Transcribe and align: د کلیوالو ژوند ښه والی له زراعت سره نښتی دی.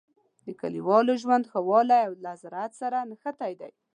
د 0.45 0.47
کلیوالو 0.61 1.13
ژوند 1.21 1.45
ښه 1.51 1.59
والی 1.69 2.01
له 2.23 2.31
زراعت 2.41 2.73
سره 2.81 2.97
نښتی 3.09 3.53
دی. 3.59 3.71